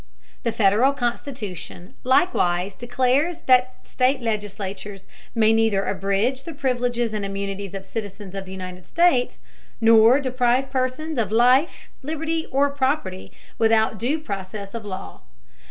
The 0.41 0.51
Federal 0.51 0.93
Constitution 0.93 1.93
likewise 2.03 2.73
declares 2.73 3.41
that 3.45 3.75
state 3.85 4.19
legislatures 4.19 5.05
may 5.35 5.53
neither 5.53 5.85
abridge 5.85 6.41
the 6.43 6.55
privileges 6.55 7.13
and 7.13 7.23
immunities 7.23 7.75
of 7.75 7.85
citizens 7.85 8.33
of 8.33 8.45
the 8.45 8.51
United 8.51 8.87
States, 8.87 9.41
nor 9.79 10.19
deprive 10.19 10.71
persons 10.71 11.19
of 11.19 11.31
life, 11.31 11.87
liberty, 12.01 12.47
or 12.49 12.71
property 12.71 13.31
without 13.59 13.99
due 13.99 14.17
process 14.19 14.73
of 14.73 14.85
law. 14.85 15.21